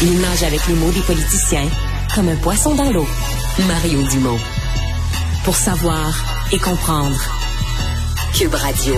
Il 0.00 0.20
nage 0.20 0.44
avec 0.44 0.64
les 0.68 0.74
mots 0.74 0.92
des 0.92 1.00
politiciens 1.00 1.68
comme 2.14 2.28
un 2.28 2.36
poisson 2.36 2.72
dans 2.76 2.92
l'eau. 2.92 3.08
Mario 3.66 4.00
Dumont. 4.04 4.38
Pour 5.44 5.56
savoir 5.56 6.14
et 6.52 6.58
comprendre. 6.58 7.20
Cube 8.32 8.54
Radio. 8.54 8.94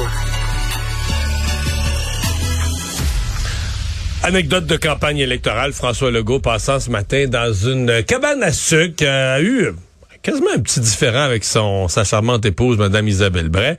Anecdote 4.23 4.67
de 4.67 4.77
campagne 4.77 5.19
électorale, 5.19 5.73
François 5.73 6.11
Legault 6.11 6.41
passant 6.41 6.79
ce 6.79 6.91
matin 6.91 7.27
dans 7.29 7.55
une 7.55 8.03
cabane 8.03 8.43
à 8.43 8.53
sucre, 8.53 9.03
euh, 9.03 9.37
a 9.37 9.41
eu 9.41 9.73
quasiment 10.23 10.51
un 10.55 10.61
petit 10.61 10.81
différent 10.81 11.23
avec 11.23 11.45
son 11.45 11.89
sa 11.89 12.05
charmante 12.05 12.45
épouse, 12.45 12.77
Madame 12.79 13.09
Isabelle 13.09 13.49
Bray, 13.49 13.77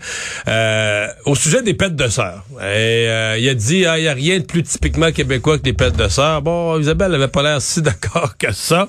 euh, 0.47 1.07
au 1.25 1.35
sujet 1.35 1.61
des 1.61 1.73
pètes 1.73 1.95
de 1.95 2.07
sœur. 2.07 2.43
Et 2.59 3.07
euh, 3.07 3.37
il 3.39 3.47
a 3.47 3.53
dit, 3.53 3.85
ah, 3.85 3.99
il 3.99 4.03
n'y 4.03 4.07
a 4.07 4.13
rien 4.13 4.39
de 4.39 4.45
plus 4.45 4.63
typiquement 4.63 5.11
québécois 5.11 5.59
que 5.59 5.65
les 5.65 5.73
pètes 5.73 5.95
de 5.95 6.07
sœur. 6.07 6.41
Bon, 6.41 6.79
Isabelle 6.79 7.13
avait 7.13 7.27
pas 7.27 7.43
l'air 7.43 7.61
si 7.61 7.81
d'accord 7.81 8.37
que 8.37 8.51
ça. 8.51 8.87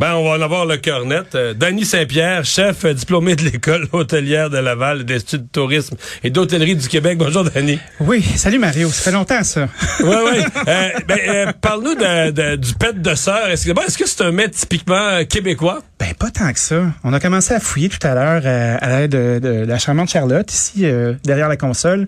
Ben, 0.00 0.14
on 0.14 0.24
va 0.24 0.38
en 0.38 0.42
avoir 0.42 0.66
le 0.66 0.76
cœur 0.76 1.04
net. 1.04 1.34
Euh, 1.34 1.54
Danny 1.54 1.84
Saint-Pierre, 1.84 2.44
chef 2.44 2.86
diplômé 2.86 3.36
de 3.36 3.42
l'école 3.42 3.86
hôtelière 3.92 4.50
de 4.50 4.58
Laval, 4.58 5.04
d'Institut 5.04 5.38
de 5.38 5.48
tourisme 5.50 5.96
et 6.22 6.30
d'hôtellerie 6.30 6.76
du 6.76 6.88
Québec. 6.88 7.18
Bonjour, 7.18 7.44
Danny. 7.44 7.78
Oui, 8.00 8.22
salut 8.22 8.58
Mario. 8.58 8.88
Ça 8.88 9.02
fait 9.02 9.12
longtemps, 9.12 9.44
ça. 9.44 9.68
oui, 10.00 10.16
oui. 10.32 10.40
Euh, 10.66 10.88
ben, 11.06 11.52
Parle-nous 11.60 11.94
de, 11.94 12.30
de, 12.30 12.56
du 12.56 12.72
pète 12.74 13.02
de 13.02 13.14
sœur. 13.14 13.48
Est-ce 13.48 13.66
que 13.66 13.84
est-ce 13.86 13.98
que 13.98 14.06
c'est 14.06 14.22
un 14.22 14.30
mets 14.30 14.48
typiquement 14.48 15.22
québécois? 15.24 15.80
Ben, 16.04 16.12
pas 16.12 16.30
tant 16.30 16.52
que 16.52 16.58
ça. 16.58 16.92
On 17.02 17.14
a 17.14 17.20
commencé 17.20 17.54
à 17.54 17.60
fouiller 17.60 17.88
tout 17.88 18.06
à 18.06 18.14
l'heure 18.14 18.42
euh, 18.44 18.76
à 18.78 18.88
l'aide 18.90 19.12
de, 19.12 19.64
la 19.64 19.78
charmante 19.78 20.10
Charlotte, 20.10 20.52
ici, 20.52 20.84
euh, 20.84 21.14
derrière 21.24 21.48
la 21.48 21.56
console. 21.56 22.04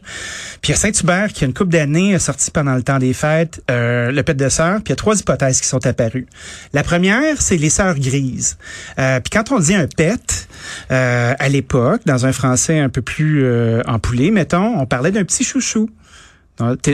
Puis 0.61 0.71
il 0.71 0.71
y 0.73 0.73
a 0.75 0.77
Saint-Hubert, 0.77 1.33
qui 1.33 1.45
a 1.45 1.47
une 1.47 1.55
couple 1.55 1.71
d'années, 1.71 2.19
sorti 2.19 2.51
pendant 2.51 2.75
le 2.75 2.83
temps 2.83 2.99
des 2.99 3.15
fêtes, 3.15 3.63
euh, 3.71 4.13
le 4.13 4.23
pet 4.23 4.35
de 4.35 4.51
sœur. 4.51 4.83
Puis 4.83 4.89
il 4.89 4.91
y 4.91 4.93
a 4.93 4.97
trois 4.97 5.19
hypothèses 5.19 5.63
qui 5.63 5.67
sont 5.67 5.87
apparues. 5.87 6.27
La 6.75 6.83
première, 6.83 7.41
c'est 7.41 7.57
les 7.57 7.71
sœurs 7.71 7.99
grises. 7.99 8.59
puis 8.99 9.31
quand 9.33 9.51
on 9.51 9.61
dit 9.61 9.75
un 9.75 9.87
pet, 9.87 10.47
à 10.91 11.49
l'époque, 11.49 12.03
dans 12.05 12.27
un 12.27 12.33
français 12.33 12.79
un 12.79 12.91
peu 12.91 13.01
plus 13.01 13.47
empoulé, 13.87 14.31
mettons, 14.31 14.79
on 14.79 14.85
parlait 14.85 15.11
d'un 15.11 15.25
petit 15.25 15.43
chouchou. 15.43 15.89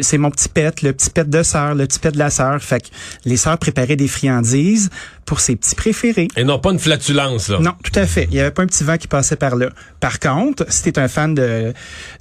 C'est 0.03 0.19
mon 0.19 0.31
petit 0.31 0.49
pet, 0.49 0.83
le 0.83 0.93
petit 0.93 1.11
pet 1.11 1.29
de 1.29 1.43
sœur, 1.43 1.75
le 1.75 1.87
petit 1.87 1.99
pet 1.99 2.11
de 2.11 2.19
la 2.19 2.31
sœur. 2.31 2.61
Fait 2.63 2.81
que 2.81 2.89
les 3.25 3.37
sœurs 3.37 3.59
préparaient 3.59 3.97
des 3.97 4.09
friandises 4.09 4.91
pour 5.25 5.41
ses 5.41 5.55
petits 5.57 5.75
préférés. 5.75 6.29
Et 6.37 6.45
non 6.45 6.59
pas 6.59 6.73
une 6.73 6.79
flatulence, 6.79 7.49
là. 7.49 7.59
Non, 7.61 7.75
tout 7.83 7.99
à 7.99 8.07
fait. 8.07 8.27
Il 8.31 8.37
y 8.37 8.41
avait 8.41 8.51
pas 8.51 8.63
un 8.63 8.67
petit 8.67 8.83
vent 8.83 8.97
qui 8.99 9.07
passait 9.07 9.37
par 9.37 9.55
là. 9.55 9.69
Par 10.01 10.19
contre, 10.19 10.67
si 10.69 10.83
t'es 10.83 10.99
un 10.99 11.09
fan 11.09 11.35
de, 11.35 11.73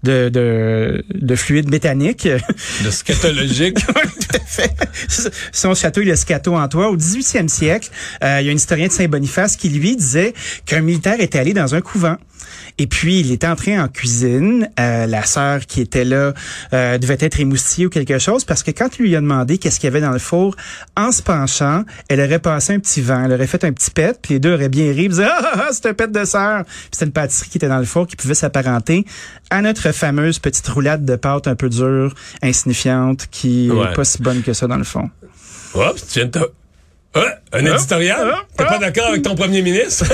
de, 0.04 0.30
de, 0.30 1.04
de 1.10 1.36
fluide 1.36 1.70
méthanique. 1.70 2.28
De 2.28 2.92
scatologique. 2.92 3.86
tout 3.86 4.36
à 4.36 4.40
fait. 4.46 4.72
Son 5.52 5.74
château, 5.74 6.02
il 6.02 6.12
a 6.12 6.16
scato 6.16 6.56
en 6.56 6.68
toi. 6.68 6.90
Au 6.90 6.98
18e 6.98 7.48
siècle, 7.48 7.90
euh, 8.24 8.38
il 8.42 8.46
y 8.46 8.50
a 8.50 8.52
un 8.52 8.56
historien 8.56 8.88
de 8.88 8.92
Saint-Boniface 8.92 9.56
qui, 9.56 9.70
lui, 9.70 9.96
disait 9.96 10.34
qu'un 10.66 10.82
militaire 10.82 11.20
était 11.20 11.40
allé 11.40 11.54
dans 11.54 11.74
un 11.74 11.82
couvent. 11.82 12.18
Et 12.78 12.88
puis, 12.88 13.20
il 13.20 13.32
était 13.32 13.48
entré 13.48 13.80
en 13.80 13.88
cuisine. 13.88 14.70
Euh, 14.80 15.06
la 15.06 15.24
sœur 15.24 15.66
qui 15.66 15.82
était 15.82 16.06
là 16.06 16.34
euh, 16.74 16.98
devait 16.98 17.18
être 17.20 17.40
émoustillée 17.40 17.88
ou 17.88 17.90
quelque 17.90 18.20
chose 18.20 18.46
parce 18.46 18.64
que 18.64 18.72
quand 18.72 18.88
il 19.00 19.04
lui 19.04 19.16
a 19.16 19.22
demandé 19.22 19.58
qu'est-ce 19.58 19.80
qu'il 19.80 19.88
y 19.88 19.92
avait 19.92 20.02
dans 20.02 20.12
le 20.12 20.20
four, 20.20 20.56
en 20.96 21.12
se 21.12 21.22
penchant, 21.22 21.84
elle 22.10 22.22
aurait 22.22 22.40
passé 22.40 22.74
un 22.74 22.80
petit 22.80 23.02
vent, 23.02 23.24
elle 23.26 23.34
aurait 23.34 23.48
fait 23.48 23.64
un 23.64 23.72
petit 23.72 23.92
pet, 23.92 24.18
puis 24.22 24.36
les 24.36 24.40
deux 24.40 24.54
auraient 24.54 24.70
bien 24.70 24.92
ri, 24.92 25.10
disaient, 25.10 25.26
ah, 25.30 25.52
ah, 25.54 25.70
c'est 25.72 25.88
un 25.88 25.94
pet 25.94 26.12
de 26.12 26.26
sœur. 26.26 26.66
Puis 26.66 26.90
c'était 26.92 27.06
une 27.06 27.12
pâtisserie 27.12 27.50
qui 27.50 27.58
était 27.58 27.70
dans 27.70 27.80
le 27.80 27.86
four 27.86 28.08
qui 28.08 28.16
pouvait 28.16 28.36
s'apparenter 28.36 29.06
à 29.50 29.62
notre 29.62 29.92
fameuse 29.92 30.40
petite 30.40 30.68
roulade 30.68 31.06
de 31.06 31.16
pâte 31.16 31.48
un 31.48 31.56
peu 31.56 31.70
dure, 31.70 32.14
insignifiante, 32.42 33.28
qui 33.32 33.70
est 33.70 33.96
pas 33.96 34.04
si 34.04 34.22
bonne 34.22 34.42
que 34.42 34.54
ça 34.54 34.68
dans 34.68 34.78
le 34.78 34.84
fond. 34.84 35.10
Oups, 35.74 36.08
tu 36.08 36.20
viens 36.20 36.26
de 36.28 36.52
ah, 37.14 37.40
un 37.52 37.66
ah, 37.66 37.76
éditorial? 37.76 38.34
Ah, 38.34 38.46
T'es 38.58 38.66
pas 38.66 38.78
d'accord 38.78 39.08
avec 39.08 39.22
ton 39.22 39.36
premier 39.36 39.62
ministre? 39.62 40.06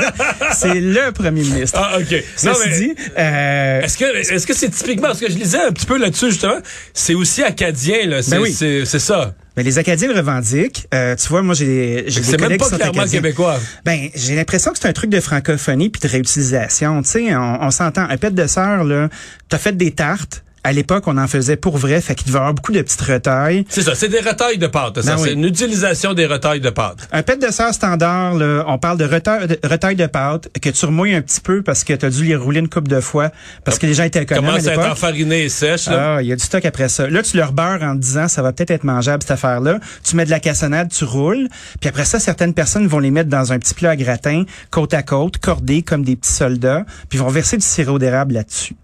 c'est 0.52 0.74
le 0.74 1.10
premier 1.12 1.42
ministre. 1.42 1.78
Ah, 1.82 1.98
OK. 1.98 2.24
non, 2.44 2.52
mais, 2.64 2.76
dit, 2.76 2.94
euh... 3.18 3.80
est-ce 3.80 3.96
que 3.96 4.04
est-ce 4.34 4.46
que 4.46 4.52
c'est 4.52 4.68
typiquement, 4.68 5.08
parce 5.08 5.20
que 5.20 5.30
je 5.30 5.36
lisais 5.38 5.62
un 5.62 5.72
petit 5.72 5.86
peu 5.86 5.96
là-dessus, 5.96 6.30
justement, 6.30 6.58
c'est 6.92 7.14
aussi 7.14 7.42
acadien, 7.42 8.06
là. 8.06 8.22
C'est, 8.22 8.32
ben 8.32 8.42
oui. 8.42 8.52
c'est, 8.52 8.84
ça. 8.84 9.34
Mais 9.56 9.62
les 9.62 9.78
Acadiens 9.78 10.08
le 10.08 10.14
revendiquent. 10.14 10.86
Euh, 10.92 11.16
tu 11.16 11.28
vois, 11.28 11.42
moi, 11.42 11.54
j'ai, 11.54 12.04
j'ai 12.06 12.20
des 12.20 12.36
collègues 12.36 12.60
même 12.60 12.70
pas 12.70 12.76
clairement 12.76 13.06
québécois. 13.06 13.58
Ben, 13.84 14.08
j'ai 14.14 14.34
l'impression 14.34 14.72
que 14.72 14.78
c'est 14.78 14.88
un 14.88 14.92
truc 14.92 15.10
de 15.10 15.20
francophonie 15.20 15.88
puis 15.88 16.00
de 16.00 16.08
réutilisation. 16.08 17.02
Tu 17.02 17.08
sais, 17.08 17.34
on, 17.34 17.62
on 17.62 17.70
s'entend. 17.70 18.06
Un 18.08 18.16
pet 18.18 18.34
de 18.34 18.46
sœur, 18.46 18.84
là, 18.84 19.08
t'as 19.48 19.58
fait 19.58 19.76
des 19.76 19.90
tartes 19.90 20.42
à 20.64 20.72
l'époque, 20.72 21.04
on 21.06 21.18
en 21.18 21.26
faisait 21.26 21.56
pour 21.56 21.76
vrai, 21.76 22.00
fait 22.00 22.14
qu'il 22.14 22.26
devait 22.26 22.36
y 22.36 22.40
avoir 22.40 22.54
beaucoup 22.54 22.72
de 22.72 22.82
petites 22.82 23.00
retailles. 23.00 23.64
C'est 23.68 23.82
ça, 23.82 23.94
c'est 23.94 24.08
des 24.08 24.20
retailles 24.20 24.58
de 24.58 24.68
pâte. 24.68 25.00
Ça, 25.00 25.16
ben 25.16 25.22
c'est 25.22 25.32
une 25.32 25.44
utilisation 25.44 26.14
des 26.14 26.26
retailles 26.26 26.60
de 26.60 26.70
pâte. 26.70 27.08
Un 27.10 27.22
pet 27.22 27.36
de 27.36 27.50
sœur 27.50 27.74
standard, 27.74 28.34
là, 28.34 28.64
on 28.68 28.78
parle 28.78 28.98
de 28.98 29.04
retailles 29.04 29.48
de, 29.48 29.58
retaille 29.64 29.96
de 29.96 30.06
pâte 30.06 30.48
que 30.60 30.70
tu 30.70 30.86
remouilles 30.86 31.14
un 31.14 31.22
petit 31.22 31.40
peu 31.40 31.62
parce 31.62 31.82
que 31.82 31.92
tu 31.92 32.06
as 32.06 32.10
dû 32.10 32.24
les 32.24 32.36
rouler 32.36 32.60
une 32.60 32.68
coupe 32.68 32.88
de 32.88 33.00
fois 33.00 33.30
parce 33.64 33.78
que 33.78 33.86
les 33.86 33.94
gens 33.94 34.04
étaient 34.04 34.22
économes 34.22 34.46
Commence 34.46 34.66
à, 34.66 34.70
à 34.70 34.74
être 34.74 34.92
enfariné 34.92 35.44
et 35.44 35.48
sèche. 35.48 35.88
Ah, 35.88 36.18
il 36.20 36.28
y 36.28 36.32
a 36.32 36.36
du 36.36 36.44
stock 36.44 36.64
après 36.64 36.88
ça. 36.88 37.08
Là, 37.08 37.22
tu 37.22 37.36
leur 37.36 37.52
beurres 37.52 37.82
en 37.82 37.94
disant 37.94 38.28
ça 38.28 38.42
va 38.42 38.52
peut-être 38.52 38.70
être 38.70 38.84
mangeable 38.84 39.22
cette 39.22 39.32
affaire-là. 39.32 39.80
Tu 40.04 40.16
mets 40.16 40.24
de 40.24 40.30
la 40.30 40.40
cassonade, 40.40 40.90
tu 40.90 41.04
roules, 41.04 41.48
puis 41.80 41.88
après 41.88 42.04
ça, 42.04 42.20
certaines 42.20 42.54
personnes 42.54 42.86
vont 42.86 42.98
les 43.00 43.10
mettre 43.10 43.28
dans 43.28 43.52
un 43.52 43.58
petit 43.58 43.74
plat 43.74 43.90
à 43.90 43.96
gratin, 43.96 44.44
côte 44.70 44.94
à 44.94 45.02
côte, 45.02 45.38
cordés 45.38 45.82
comme 45.82 46.04
des 46.04 46.16
petits 46.16 46.32
soldats, 46.32 46.84
puis 47.08 47.18
vont 47.18 47.28
verser 47.28 47.56
du 47.56 47.64
sirop 47.64 47.98
d'érable 47.98 48.34
là-dessus. 48.34 48.76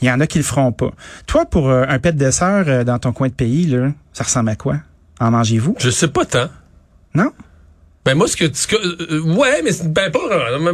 Il 0.00 0.08
y 0.08 0.10
en 0.10 0.20
a 0.20 0.26
qui 0.26 0.38
le 0.38 0.44
feront 0.44 0.72
pas. 0.72 0.92
Toi, 1.26 1.46
pour 1.46 1.70
euh, 1.70 1.84
un 1.88 1.98
pet 1.98 2.12
de 2.12 2.18
dessert 2.18 2.64
euh, 2.66 2.84
dans 2.84 2.98
ton 2.98 3.12
coin 3.12 3.28
de 3.28 3.32
pays, 3.32 3.66
là, 3.66 3.90
ça 4.12 4.24
ressemble 4.24 4.50
à 4.50 4.56
quoi? 4.56 4.76
En 5.20 5.30
mangez-vous? 5.30 5.76
Je 5.78 5.90
sais 5.90 6.08
pas 6.08 6.24
tant. 6.24 6.48
Non? 7.14 7.30
Ben 8.04 8.14
moi 8.14 8.28
ce 8.28 8.36
que, 8.36 8.44
euh, 8.44 9.20
ouais 9.22 9.62
mais 9.62 9.70
ben 9.86 10.10
pas 10.10 10.18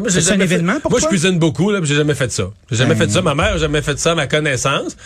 c'est 0.09 0.32
un 0.32 0.41
événement 0.41 0.81
pour 0.81 0.91
moi 0.91 0.98
je 0.98 1.06
cuisine 1.06 1.38
beaucoup 1.38 1.71
là 1.71 1.78
j'ai 1.81 1.94
jamais 1.94 2.16
fait 2.16 2.32
ça 2.32 2.50
j'ai 2.69 2.76
jamais 2.76 2.97
ben 2.97 3.06
fait 3.06 3.12
ça 3.12 3.22
ma 3.22 3.37
mère 3.37 3.54
a 3.54 3.56
jamais 3.56 3.82
fait 3.82 3.97
ça 4.00 4.16
ma 4.16 4.26
connaissance 4.26 4.97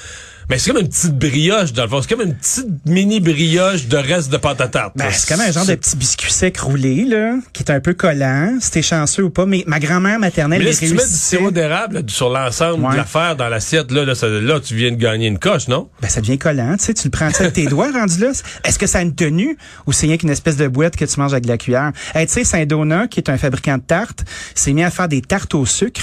mais 0.51 0.59
c'est 0.59 0.71
comme 0.71 0.81
une 0.81 0.89
petite 0.89 1.19
brioche, 1.19 1.73
dans 1.73 1.85
le 1.85 1.89
fond. 1.89 2.03
C'est 2.03 2.15
comme 2.15 2.27
une 2.27 2.35
petite 2.35 2.67
mini 2.87 3.21
brioche 3.21 3.87
de 3.87 3.97
reste 3.97 4.31
de 4.31 4.37
pâte 4.37 4.61
à 4.61 4.69
tarte. 4.69 4.93
Ben, 4.97 5.11
c'est 5.11 5.33
comme 5.33 5.45
un 5.45 5.51
genre 5.51 5.67
de 5.67 5.75
petit 5.75 5.97
biscuit 5.97 6.33
sec 6.33 6.59
roulé, 6.59 7.05
là, 7.05 7.37
qui 7.53 7.63
est 7.63 7.71
un 7.71 7.81
peu 7.81 7.95
collant, 7.95 8.59
si 8.61 8.71
t'es 8.71 8.83
chanceux 8.83 9.25
ou 9.25 9.31
pas. 9.31 9.47
Mais 9.47 9.65
ma 9.67 9.81
grand-mère 9.81 10.19
maternelle, 10.19 10.59
mais 10.59 10.67
là, 10.67 10.73
si 10.73 10.89
tu 10.89 10.95
mets 10.95 11.05
du 11.05 11.11
sirop 11.11 11.51
d'érable 11.51 12.03
sur 12.09 12.31
l'ensemble 12.31 12.91
de 12.91 12.97
l'affaire 12.97 13.37
dans 13.37 13.49
l'assiette, 13.49 13.91
là, 13.91 14.05
là, 14.05 14.15
là, 14.23 14.61
tu 14.61 14.75
viens 14.75 14.91
de 14.91 14.97
gagner 14.97 15.29
une 15.29 15.39
coche, 15.39 15.69
non? 15.69 15.89
Ben, 16.03 16.09
ça 16.09 16.21
devient 16.21 16.39
collant, 16.39 16.77
tu 16.77 16.85
sais. 16.85 16.95
Tu 16.95 17.09
le 17.09 17.11
prends 17.11 17.27
avec 17.27 17.53
tes 17.53 17.67
doigts 17.67 17.91
rendu 17.93 18.19
là. 18.21 18.33
Est-ce 18.65 18.79
que 18.79 18.87
ça 18.87 18.99
a 18.99 19.03
une 19.03 19.15
tenue 19.15 19.57
ou 19.87 19.93
c'est 19.93 20.07
rien 20.07 20.17
qu'une 20.17 20.31
espèce 20.31 20.57
de 20.57 20.69
boîte 20.69 20.97
que 20.97 21.05
tu 21.05 21.19
manges 21.21 21.33
avec 21.33 21.45
de 21.45 21.49
la 21.49 21.59
cuillère? 21.59 21.93
Hey, 22.15 22.27
tu 22.27 22.33
sais, 22.33 22.45
Saint-Donat, 22.45 23.09
qui 23.09 23.21
est 23.21 23.31
un 23.31 23.39
fabricant 23.39 23.79
de 23.79 23.83
tartes, 23.83 24.25
s'est 24.55 24.73
mis 24.73 24.85
à 24.85 24.91
faire 24.91 25.09
des 25.09 25.23
tartes 25.23 25.55
au 25.55 25.65
sucre 25.65 26.03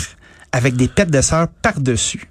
avec 0.51 0.75
des 0.75 0.87
pêtes 0.87 1.11
de 1.11 1.21
sœur 1.21 1.47
par-dessus. 1.61 2.30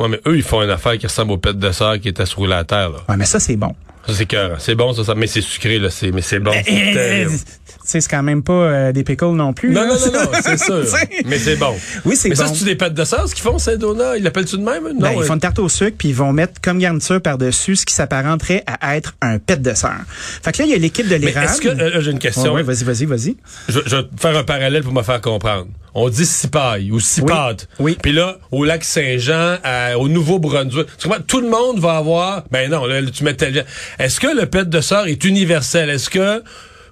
Ouais, 0.00 0.08
mais 0.08 0.20
eux, 0.26 0.36
ils 0.36 0.42
font 0.42 0.62
une 0.62 0.70
affaire 0.70 0.96
qui 0.96 1.06
ressemble 1.06 1.32
au 1.32 1.36
pet 1.36 1.52
de 1.52 1.72
sœur 1.72 2.00
qui 2.00 2.08
était 2.08 2.24
sur 2.24 2.46
la 2.46 2.64
terre, 2.64 2.88
là. 2.88 2.98
Ouais, 3.08 3.16
mais 3.18 3.26
ça, 3.26 3.38
c'est 3.38 3.56
bon. 3.56 3.74
Ça, 4.06 4.14
c'est 4.14 4.26
cœur. 4.26 4.56
C'est 4.60 4.74
bon, 4.74 4.92
ça, 4.92 5.04
ça, 5.04 5.14
mais 5.14 5.26
c'est 5.26 5.40
sucré, 5.40 5.78
là. 5.78 5.90
C'est, 5.90 6.10
mais 6.10 6.22
c'est 6.22 6.38
bon. 6.38 6.52
c'est 6.64 8.00
c'est 8.00 8.08
quand 8.08 8.22
même 8.22 8.42
pas 8.42 8.52
euh, 8.52 8.92
des 8.92 9.04
pickles 9.04 9.32
non 9.34 9.52
plus. 9.52 9.70
Non, 9.70 9.86
non, 9.86 9.94
non, 9.94 10.12
non, 10.12 10.30
c'est 10.42 10.58
sûr. 10.64 10.84
mais 11.26 11.38
c'est 11.38 11.56
bon. 11.56 11.74
Oui, 12.04 12.16
c'est 12.16 12.28
bon. 12.28 12.34
Mais 12.38 12.48
ça, 12.48 12.54
c'est 12.54 12.64
des 12.64 12.76
pâtes 12.76 12.94
de 12.94 13.04
sauce 13.04 13.34
qu'ils 13.34 13.42
font, 13.42 13.58
Saint-Donat? 13.58 14.16
Ils 14.18 14.22
l'appellent-tu 14.22 14.58
de 14.58 14.62
même? 14.62 14.84
Non. 14.84 15.00
Ben, 15.00 15.12
ils 15.16 15.24
font 15.24 15.34
une 15.34 15.40
tarte 15.40 15.58
au 15.58 15.68
sucre, 15.68 15.96
puis 15.98 16.08
ils 16.08 16.14
vont 16.14 16.32
mettre 16.32 16.60
comme 16.60 16.78
garniture 16.78 17.20
par-dessus 17.20 17.76
ce 17.76 17.86
qui 17.86 17.94
s'apparenterait 17.94 18.64
à 18.66 18.96
être 18.96 19.14
un 19.20 19.38
pet 19.38 19.60
de 19.60 19.74
sœur. 19.74 19.96
Fait 20.08 20.52
que 20.52 20.58
là, 20.58 20.64
il 20.66 20.70
y 20.70 20.74
a 20.74 20.78
l'équipe 20.78 21.08
de 21.08 21.16
l'érable. 21.16 21.46
Est-ce 21.46 21.60
que, 21.60 21.68
euh, 21.68 22.00
j'ai 22.00 22.10
une 22.10 22.18
question. 22.18 22.54
oui, 22.54 22.62
vas-y, 22.62 22.84
vas-y, 22.84 23.04
vas-y. 23.06 23.36
Je, 23.68 23.80
je 23.86 23.96
vais 23.96 24.02
faire 24.18 24.36
un 24.36 24.44
parallèle 24.44 24.82
pour 24.82 24.92
me 24.92 25.02
faire 25.02 25.20
comprendre 25.20 25.66
on 25.94 26.08
dit 26.08 26.26
cipaille 26.26 26.92
ou 26.92 27.00
cipade. 27.00 27.62
Oui. 27.78 27.96
Puis 28.00 28.12
là, 28.12 28.38
au 28.50 28.64
lac 28.64 28.84
Saint-Jean, 28.84 29.56
au 29.98 30.08
Nouveau-Brunswick, 30.08 30.86
tout 31.26 31.40
le 31.40 31.48
monde 31.48 31.78
va 31.78 31.96
avoir. 31.96 32.44
Ben 32.50 32.70
non, 32.70 32.86
là, 32.86 33.02
tu 33.02 33.24
mets 33.24 33.34
tel. 33.34 33.64
Est-ce 33.98 34.20
que 34.20 34.28
le 34.28 34.46
pet 34.46 34.68
de 34.68 34.80
sœur 34.80 35.06
est 35.06 35.24
universel? 35.24 35.90
Est-ce 35.90 36.10
que 36.10 36.42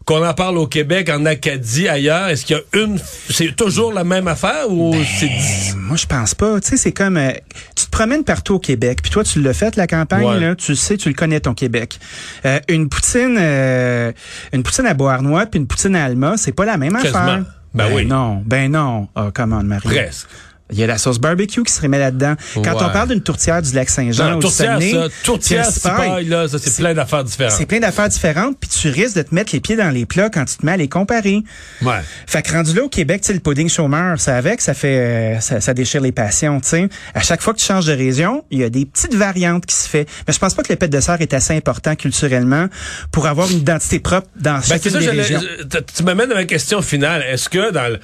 qu'on 0.08 0.26
en 0.26 0.32
parle 0.32 0.56
au 0.56 0.66
Québec, 0.66 1.10
en 1.10 1.26
Acadie, 1.26 1.86
ailleurs, 1.86 2.28
est-ce 2.28 2.46
qu'il 2.46 2.56
y 2.56 2.58
a 2.58 2.82
une, 2.82 2.98
c'est 3.28 3.54
toujours 3.54 3.92
la 3.92 4.04
même 4.04 4.26
affaire 4.26 4.70
ou 4.70 4.92
ben, 4.92 5.04
c'est 5.04 5.76
Moi, 5.76 5.98
je 5.98 6.06
pense 6.06 6.34
pas. 6.34 6.58
Tu 6.62 6.68
sais, 6.68 6.76
c'est 6.78 6.92
comme, 6.92 7.18
euh, 7.18 7.32
tu 7.76 7.84
te 7.84 7.90
promènes 7.90 8.24
partout 8.24 8.54
au 8.54 8.58
Québec, 8.58 9.00
puis 9.02 9.10
toi, 9.10 9.22
tu 9.22 9.42
l'as 9.42 9.52
fait 9.52 9.76
la 9.76 9.86
campagne, 9.86 10.40
là, 10.40 10.54
tu 10.54 10.74
sais, 10.74 10.96
tu 10.96 11.10
le 11.10 11.14
connais 11.14 11.40
ton 11.40 11.52
Québec. 11.52 12.00
Euh, 12.46 12.58
une 12.68 12.88
poutine, 12.88 13.36
euh, 13.38 14.10
une 14.54 14.62
poutine 14.62 14.86
à 14.86 14.94
Beauharnois 14.94 15.44
puis 15.44 15.60
une 15.60 15.66
poutine 15.66 15.94
à 15.94 16.06
Alma, 16.06 16.38
c'est 16.38 16.52
pas 16.52 16.64
la 16.64 16.78
même 16.78 16.96
affaire. 16.96 17.44
Ben, 17.74 17.88
oui. 17.92 18.06
Non, 18.06 18.42
ben 18.46 18.72
non. 18.72 19.08
Oh, 19.14 19.28
comment, 19.34 19.62
Marie? 19.62 19.88
Presque. 19.88 20.26
Il 20.70 20.78
y 20.78 20.82
a 20.82 20.86
la 20.86 20.98
sauce 20.98 21.18
barbecue 21.18 21.62
qui 21.62 21.72
se 21.72 21.80
remet 21.80 21.98
là-dedans. 21.98 22.34
Quand 22.54 22.74
on 22.76 22.90
parle 22.90 23.08
d'une 23.08 23.22
tourtière 23.22 23.62
du 23.62 23.72
lac 23.74 23.88
Saint-Jean 23.88 24.36
au 24.36 24.40
tourtière, 24.40 24.72
Saguenay, 24.80 24.92
ça. 24.92 25.06
Tourtière, 25.24 25.64
c'est 25.64 26.24
là. 26.24 26.48
Ça, 26.48 26.58
c'est 26.58 26.76
plein 26.76 26.94
d'affaires 26.94 27.24
différentes. 27.24 27.52
c'est 27.56 27.66
plein 27.66 27.80
d'affaires 27.80 28.08
différentes, 28.08 28.56
puis 28.60 28.68
tu 28.68 28.88
risques 28.90 29.16
de 29.16 29.22
te 29.22 29.34
mettre 29.34 29.52
les 29.54 29.60
pieds 29.60 29.76
dans 29.76 29.90
les 29.90 30.04
plats 30.06 30.28
quand 30.30 30.44
tu 30.44 30.56
te 30.58 30.66
mets 30.66 30.72
à 30.72 30.76
les 30.76 30.88
comparer. 30.88 31.42
Ouais. 31.82 32.00
Fait 32.26 32.42
que 32.42 32.52
rendu 32.52 32.74
là 32.74 32.82
au 32.84 32.88
Québec, 32.88 33.22
tu 33.22 33.32
le 33.32 33.40
pudding 33.40 33.68
chômeur, 33.68 34.20
ça 34.20 34.36
avec, 34.36 34.60
ça 34.60 34.74
fait, 34.74 34.98
euh, 35.36 35.40
ça, 35.40 35.60
ça 35.60 35.72
déchire 35.74 36.00
les 36.02 36.12
passions, 36.12 36.60
tu 36.60 36.68
sais. 36.68 36.88
À 37.14 37.20
chaque 37.20 37.40
fois 37.40 37.54
que 37.54 37.58
tu 37.60 37.64
changes 37.64 37.86
de 37.86 37.92
région, 37.94 38.44
il 38.50 38.58
y 38.58 38.64
a 38.64 38.70
des 38.70 38.84
petites 38.84 39.14
variantes 39.14 39.64
qui 39.64 39.74
se 39.74 39.88
fait. 39.88 40.06
Mais 40.26 40.34
je 40.34 40.38
pense 40.38 40.54
pas 40.54 40.62
que 40.62 40.72
le 40.72 40.76
pet 40.76 40.88
de 40.88 41.00
serre 41.00 41.20
est 41.20 41.32
assez 41.34 41.56
important 41.56 41.94
culturellement 41.96 42.66
pour 43.10 43.26
avoir 43.26 43.50
une 43.50 43.58
identité 43.58 44.00
propre 44.00 44.28
dans 44.36 44.54
Ben, 44.56 44.62
chacune 44.62 44.90
ça, 44.92 44.98
des 44.98 45.08
régions. 45.10 45.40
tu- 45.40 45.78
tu 45.96 46.02
m'amènes 46.02 46.30
à 46.32 46.34
ma 46.34 46.44
question 46.44 46.82
finale. 46.82 47.22
Est-ce 47.22 47.48
que 47.48 47.70
dans 47.72 47.88
le. 47.92 47.98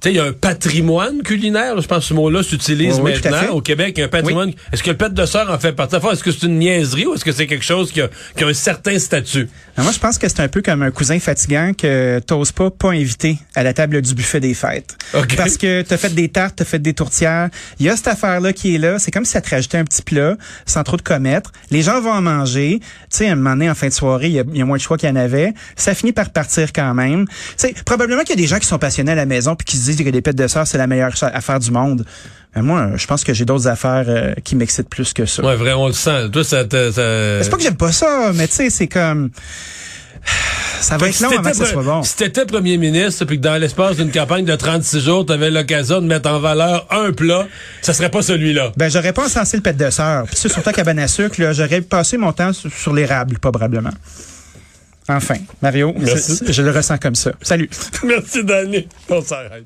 Tu 0.00 0.08
sais, 0.08 0.14
il 0.14 0.16
y 0.16 0.20
a 0.20 0.24
un 0.24 0.32
patrimoine 0.32 1.22
culinaire, 1.22 1.80
je 1.80 1.86
pense 1.86 2.00
que 2.00 2.04
ce 2.04 2.14
mot-là 2.14 2.42
s'utilise 2.42 3.00
Oui, 3.00 3.12
maintenant 3.12 3.54
au 3.54 3.60
Québec. 3.60 3.94
Il 3.96 4.00
y 4.00 4.02
a 4.02 4.06
un 4.06 4.08
patrimoine. 4.08 4.52
Est-ce 4.72 4.82
que 4.82 4.90
le 4.90 4.96
pet 4.96 5.12
de 5.12 5.26
sœur 5.26 5.50
en 5.50 5.58
fait 5.58 5.72
partie? 5.72 5.96
Est-ce 5.96 6.22
que 6.22 6.30
c'est 6.30 6.46
une 6.46 6.58
niaiserie 6.58 7.06
ou 7.06 7.14
est-ce 7.14 7.24
que 7.24 7.32
c'est 7.32 7.46
quelque 7.46 7.64
chose 7.64 7.92
qui 7.92 8.02
a, 8.02 8.08
qui 8.36 8.44
a 8.44 8.46
un 8.46 8.54
certain 8.54 8.98
statut? 8.98 9.48
Alors 9.76 9.84
moi, 9.84 9.92
je 9.92 9.98
pense 9.98 10.18
que 10.18 10.28
c'est 10.28 10.40
un 10.40 10.48
peu 10.48 10.62
comme 10.62 10.82
un 10.82 10.90
cousin 10.90 11.18
fatigant 11.18 11.72
que 11.76 12.20
t'oses 12.26 12.52
pas 12.52 12.70
pas 12.70 12.90
inviter 12.90 13.38
à 13.54 13.62
la 13.62 13.72
table 13.72 14.00
du 14.02 14.14
buffet 14.14 14.40
des 14.40 14.54
fêtes. 14.54 14.96
OK. 15.14 15.36
Parce 15.36 15.56
que 15.56 15.82
t'as 15.82 15.96
fait 15.96 16.14
des 16.14 16.28
tartes, 16.28 16.56
t'as 16.56 16.64
fait 16.64 16.78
des 16.78 16.94
tourtières. 16.94 17.48
Il 17.78 17.86
y 17.86 17.88
a 17.88 17.96
cette 17.96 18.08
affaire-là 18.08 18.52
qui 18.52 18.74
est 18.74 18.78
là. 18.78 18.98
C'est 18.98 19.10
comme 19.10 19.24
si 19.24 19.32
ça 19.32 19.40
te 19.40 19.50
rajoutait 19.50 19.78
un 19.78 19.84
petit 19.84 20.02
plat 20.02 20.36
sans 20.66 20.82
trop 20.82 20.96
de 20.96 21.02
commettre. 21.02 21.52
Les 21.70 21.82
gens 21.82 22.00
vont 22.00 22.12
en 22.12 22.22
manger. 22.22 22.80
Tu 22.80 22.86
sais, 23.10 23.28
à 23.28 23.32
un 23.32 23.36
moment 23.36 23.50
donné, 23.50 23.70
en 23.70 23.74
fin 23.74 23.88
de 23.88 23.92
soirée, 23.92 24.26
il 24.26 24.32
y 24.32 24.40
a, 24.40 24.44
il 24.50 24.58
y 24.58 24.62
a 24.62 24.64
moins 24.64 24.76
de 24.76 24.82
choix 24.82 24.96
qu'il 24.96 25.08
y 25.08 25.12
en 25.12 25.16
avait. 25.16 25.54
Ça 25.76 25.94
finit 25.94 26.12
par 26.12 26.30
partir 26.30 26.72
quand 26.72 26.94
même. 26.94 27.26
Tu 27.26 27.34
sais, 27.56 27.74
probablement 27.84 28.22
qu'il 28.22 28.36
y 28.36 28.38
a 28.38 28.42
des 28.42 28.48
gens 28.48 28.58
qui 28.58 28.66
sont 28.66 28.78
passionnés 28.78 29.12
à 29.12 29.16
la 29.16 29.26
maison 29.26 29.56
puis 29.56 29.64
qui 29.64 29.76
se 29.76 29.85
disent 29.86 30.04
que 30.04 30.10
les 30.10 30.22
pêtes 30.22 30.36
de 30.36 30.46
sœur, 30.46 30.66
c'est 30.66 30.78
la 30.78 30.86
meilleure 30.86 31.12
affaire 31.22 31.58
du 31.58 31.70
monde. 31.70 32.04
Mais 32.54 32.62
moi, 32.62 32.90
je 32.96 33.06
pense 33.06 33.22
que 33.24 33.34
j'ai 33.34 33.44
d'autres 33.44 33.68
affaires 33.68 34.04
euh, 34.08 34.32
qui 34.44 34.56
m'excitent 34.56 34.88
plus 34.88 35.12
que 35.12 35.26
ça. 35.26 35.42
Ouais, 35.44 35.56
vraiment, 35.56 35.84
on 35.84 35.86
le 35.88 35.92
sent. 35.92 36.30
Toi, 36.32 36.42
ça 36.44 36.64
te. 36.64 36.90
ça- 36.90 37.42
C'est 37.42 37.50
pas 37.50 37.56
que 37.56 37.62
j'aime 37.62 37.76
pas 37.76 37.92
ça, 37.92 38.30
mais 38.34 38.48
tu 38.48 38.54
sais, 38.54 38.70
c'est 38.70 38.86
comme... 38.88 39.30
Ça 40.80 40.96
va 40.96 41.08
être 41.08 41.14
Si 41.14 41.22
long 41.22 41.30
avant 41.38 41.50
que 41.50 41.56
ça 41.56 41.66
soit 41.66 41.82
bon. 41.84 42.02
si 42.02 42.16
t'étais 42.16 42.44
premier 42.46 42.78
ministre 42.78 43.24
puis 43.26 43.36
que 43.36 43.42
dans 43.42 43.56
l'espace 43.60 43.96
d'une 43.96 44.10
campagne 44.10 44.44
de 44.44 44.54
36 44.56 45.00
jours, 45.04 45.24
t'avais 45.24 45.50
l'occasion 45.50 46.00
de 46.00 46.06
mettre 46.06 46.28
en 46.28 46.40
valeur 46.40 46.86
un 46.90 47.12
plat, 47.12 47.46
ça 47.80 47.92
serait 47.92 48.10
pas 48.10 48.22
celui-là. 48.22 48.72
Ben, 48.76 48.90
j'aurais 48.90 49.12
pas 49.12 49.26
encensé 49.26 49.56
le 49.56 49.62
pet 49.62 49.76
de 49.76 49.88
sœur. 49.90 50.24
Puis, 50.26 50.36
surtout 50.36 50.68
à 50.68 50.72
cabane 50.72 50.98
à 50.98 51.06
sucre, 51.08 51.36
j'aurais 51.52 51.80
passé 51.80 52.16
mon 52.16 52.32
temps 52.32 52.52
sur, 52.52 52.72
sur 52.72 52.92
l'érable, 52.92 53.38
probablement. 53.38 53.92
Enfin, 55.08 55.36
Mario, 55.62 55.94
Merci. 55.96 56.40
je 56.48 56.62
le 56.62 56.72
ressens 56.72 56.98
comme 56.98 57.14
ça. 57.14 57.30
Salut. 57.40 57.70
Merci, 58.04 58.42
Danny. 58.44 58.88
On 59.08 59.22
s'arrête. 59.22 59.64